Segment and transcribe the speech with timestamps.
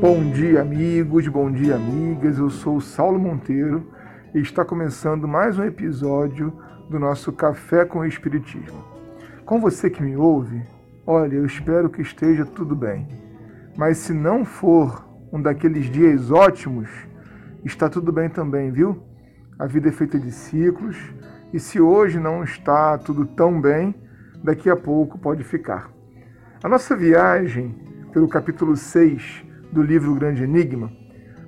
[0.00, 2.38] Bom dia, amigos, bom dia, amigas.
[2.38, 3.92] Eu sou o Saulo Monteiro
[4.34, 6.58] e está começando mais um episódio
[6.88, 8.82] do nosso Café com o Espiritismo.
[9.44, 10.62] Com você que me ouve,
[11.06, 13.06] olha, eu espero que esteja tudo bem.
[13.76, 16.88] Mas se não for um daqueles dias ótimos,
[17.62, 19.02] está tudo bem também, viu?
[19.58, 20.96] A vida é feita de ciclos
[21.52, 23.94] e se hoje não está tudo tão bem,
[24.42, 25.90] daqui a pouco pode ficar.
[26.64, 27.74] A nossa viagem
[28.14, 30.90] pelo capítulo 6 do livro Grande Enigma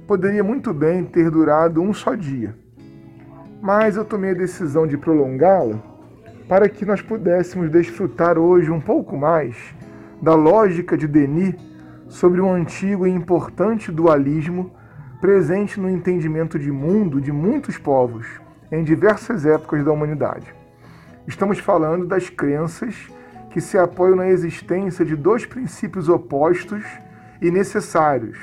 [0.06, 2.54] poderia muito bem ter durado um só dia.
[3.60, 5.80] Mas eu tomei a decisão de prolongá-la
[6.48, 9.56] para que nós pudéssemos desfrutar hoje um pouco mais
[10.20, 11.54] da lógica de Denis
[12.08, 14.70] sobre um antigo e importante dualismo
[15.20, 18.27] presente no entendimento de mundo de muitos povos
[18.70, 20.54] em diversas épocas da humanidade.
[21.27, 22.94] Estamos falando das crenças
[23.50, 26.84] que se apoiam na existência de dois princípios opostos
[27.42, 28.38] e necessários,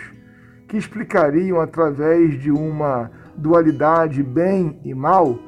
[0.67, 5.39] que explicariam através de uma dualidade bem e mal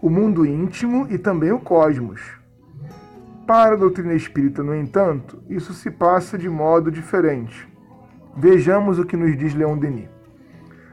[0.00, 2.22] o mundo íntimo e também o cosmos.
[3.46, 7.68] Para a doutrina espírita, no entanto, isso se passa de modo diferente.
[8.36, 10.08] Vejamos o que nos diz Leon Denis.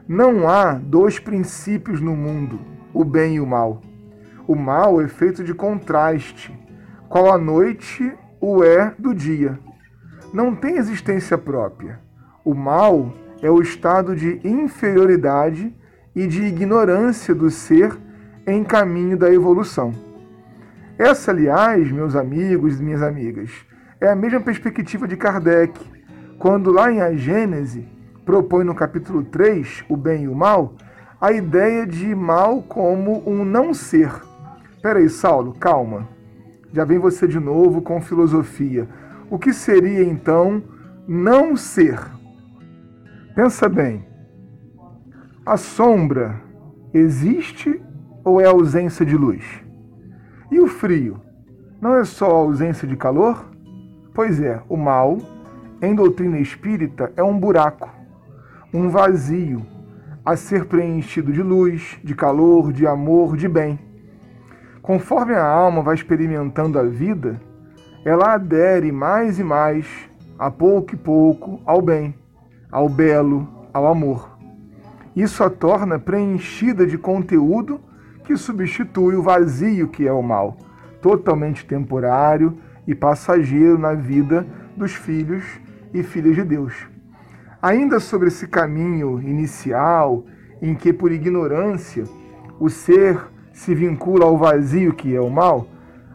[0.08, 2.58] Não há dois princípios no mundo,
[2.92, 3.80] o bem e o mal.
[4.46, 6.52] O mal é feito de contraste,
[7.08, 9.58] qual a noite o é do dia.
[10.32, 12.00] Não tem existência própria.
[12.44, 15.74] O mal é o estado de inferioridade
[16.14, 17.96] e de ignorância do ser
[18.46, 19.92] em caminho da evolução.
[20.98, 23.50] Essa, aliás, meus amigos e minhas amigas,
[24.00, 25.78] é a mesma perspectiva de Kardec,
[26.38, 27.86] quando lá em A Gênese
[28.24, 30.74] propõe no capítulo 3, o bem e o mal,
[31.20, 34.10] a ideia de mal como um não ser.
[34.82, 36.08] Peraí, Saulo, calma.
[36.72, 38.88] Já vem você de novo com filosofia.
[39.30, 40.62] O que seria então
[41.06, 41.98] não ser?
[43.38, 44.04] Pensa bem.
[45.46, 46.42] A sombra
[46.92, 47.80] existe
[48.24, 49.44] ou é ausência de luz?
[50.50, 51.20] E o frio?
[51.80, 53.48] Não é só ausência de calor?
[54.12, 55.18] Pois é, o mal,
[55.80, 57.88] em doutrina espírita, é um buraco,
[58.74, 59.64] um vazio
[60.24, 63.78] a ser preenchido de luz, de calor, de amor, de bem.
[64.82, 67.40] Conforme a alma vai experimentando a vida,
[68.04, 69.86] ela adere mais e mais,
[70.36, 72.16] a pouco e pouco, ao bem,
[72.70, 74.38] ao belo, ao amor.
[75.14, 77.80] Isso a torna preenchida de conteúdo
[78.24, 80.56] que substitui o vazio que é o mal,
[81.00, 84.46] totalmente temporário e passageiro na vida
[84.76, 85.44] dos filhos
[85.92, 86.86] e filhas de Deus.
[87.60, 90.24] Ainda sobre esse caminho inicial,
[90.62, 92.04] em que por ignorância
[92.60, 93.18] o ser
[93.52, 95.66] se vincula ao vazio que é o mal,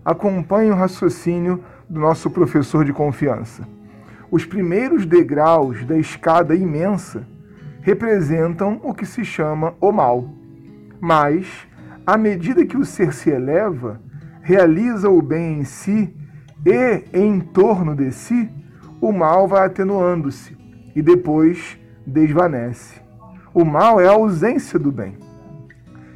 [0.06, 3.68] acompanhe o raciocínio do nosso professor de confiança.
[4.34, 7.24] Os primeiros degraus da escada imensa
[7.82, 10.28] representam o que se chama o mal.
[11.00, 11.68] Mas,
[12.04, 14.02] à medida que o ser se eleva,
[14.42, 16.18] realiza o bem em si
[16.66, 18.50] e em torno de si,
[19.00, 20.58] o mal vai atenuando-se
[20.96, 23.00] e depois desvanece.
[23.54, 25.16] O mal é a ausência do bem.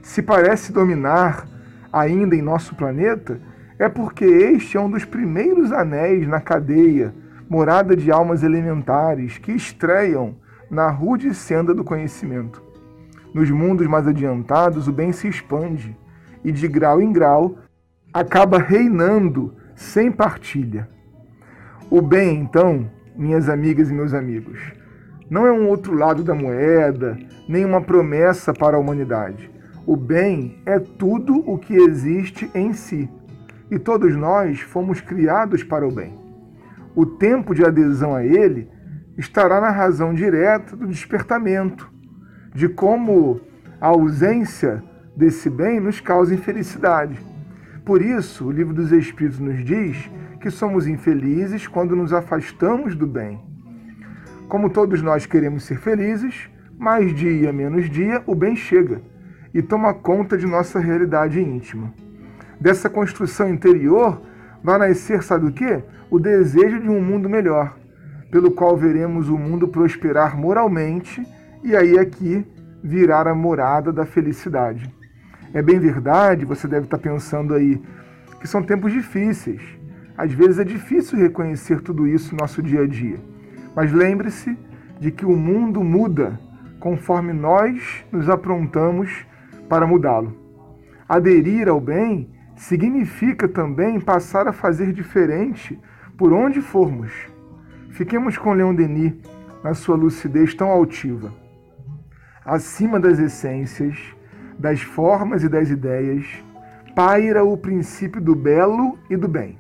[0.02, 1.48] Se parece dominar
[1.94, 3.40] ainda em nosso planeta,
[3.78, 7.14] é porque este é um dos primeiros anéis na cadeia,
[7.50, 10.36] morada de almas elementares que estreiam
[10.70, 12.62] na rude senda do conhecimento.
[13.34, 15.96] Nos mundos mais adiantados, o bem se expande
[16.44, 17.58] e, de grau em grau,
[18.14, 20.90] acaba reinando sem partilha.
[21.90, 24.60] O bem, então, minhas amigas e meus amigos,
[25.30, 29.50] não é um outro lado da moeda, nem uma promessa para a humanidade.
[29.86, 33.10] O bem é tudo o que existe em si.
[33.70, 36.27] E todos nós fomos criados para o bem.
[36.98, 38.68] O tempo de adesão a ele
[39.20, 41.88] estará na razão direta do despertamento,
[42.56, 43.40] de como
[43.80, 44.84] a ausência
[45.16, 47.20] desse bem nos causa infelicidade.
[47.86, 50.10] Por isso, o livro dos Espíritos nos diz
[50.42, 53.40] que somos infelizes quando nos afastamos do bem.
[54.48, 59.04] Como todos nós queremos ser felizes, mais dia menos dia o bem chega
[59.54, 61.94] e toma conta de nossa realidade íntima.
[62.60, 64.20] Dessa construção interior
[64.64, 65.84] vai nascer, sabe o que?
[66.10, 67.78] O desejo de um mundo melhor,
[68.32, 71.26] pelo qual veremos o mundo prosperar moralmente
[71.64, 72.46] e aí aqui
[72.84, 74.94] virar a morada da felicidade.
[75.54, 77.82] É bem verdade, você deve estar pensando aí,
[78.40, 79.78] que são tempos difíceis
[80.18, 83.20] às vezes é difícil reconhecer tudo isso no nosso dia a dia.
[83.76, 84.58] Mas lembre-se
[85.00, 86.40] de que o mundo muda
[86.80, 89.12] conforme nós nos aprontamos
[89.70, 90.36] para mudá-lo.
[91.08, 95.80] Aderir ao bem significa também passar a fazer diferente
[96.18, 97.14] por onde formos.
[97.92, 99.14] Fiquemos com Leon Denis
[99.64, 101.32] na sua lucidez tão altiva.
[102.44, 103.98] Acima das essências,
[104.58, 106.26] das formas e das ideias,
[106.96, 109.58] paira o princípio do belo e do bem.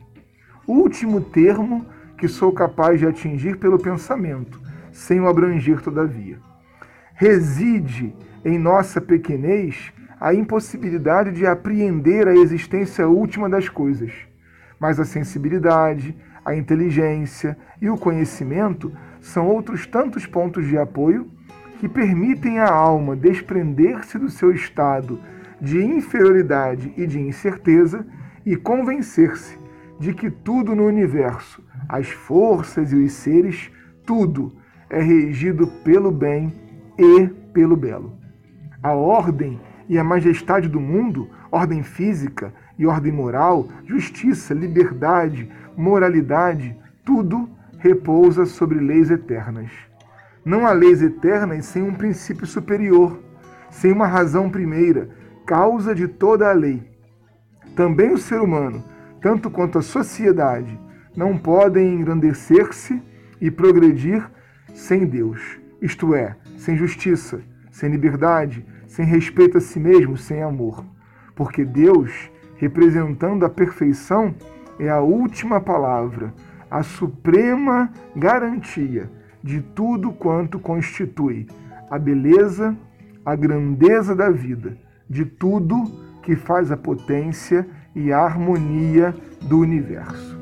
[0.67, 1.85] Último termo
[2.17, 4.59] que sou capaz de atingir pelo pensamento,
[4.91, 6.39] sem o abranger todavia.
[7.13, 14.11] Reside em nossa pequenez a impossibilidade de apreender a existência última das coisas,
[14.79, 21.29] mas a sensibilidade, a inteligência e o conhecimento são outros tantos pontos de apoio
[21.79, 25.19] que permitem à alma desprender-se do seu estado
[25.61, 28.05] de inferioridade e de incerteza
[28.45, 29.57] e convencer-se
[29.99, 33.71] de que tudo no universo, as forças e os seres,
[34.05, 34.55] tudo
[34.89, 36.53] é regido pelo bem
[36.97, 38.13] e pelo belo.
[38.81, 46.75] A ordem e a majestade do mundo, ordem física e ordem moral, justiça, liberdade, moralidade,
[47.05, 47.49] tudo
[47.79, 49.71] repousa sobre leis eternas.
[50.43, 53.19] Não há leis eternas sem um princípio superior,
[53.69, 55.09] sem uma razão primeira,
[55.45, 56.83] causa de toda a lei.
[57.75, 58.83] Também o ser humano,
[59.21, 60.79] tanto quanto a sociedade,
[61.15, 63.01] não podem engrandecer-se
[63.39, 64.29] e progredir
[64.73, 67.41] sem Deus, isto é, sem justiça,
[67.71, 70.83] sem liberdade, sem respeito a si mesmo, sem amor.
[71.35, 74.33] Porque Deus, representando a perfeição,
[74.79, 76.33] é a última palavra,
[76.69, 79.09] a suprema garantia
[79.43, 81.47] de tudo quanto constitui
[81.89, 82.75] a beleza,
[83.25, 84.77] a grandeza da vida,
[85.09, 85.83] de tudo
[86.21, 90.37] que faz a potência e a harmonia do universo.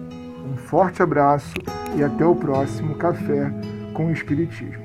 [0.46, 1.54] Um forte abraço
[1.96, 3.52] e até o próximo Café
[3.94, 4.84] com o Espiritismo.